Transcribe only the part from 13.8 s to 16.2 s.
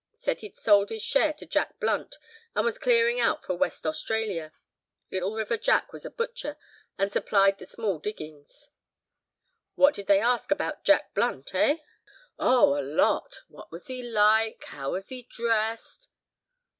he like?—how was he dressed?"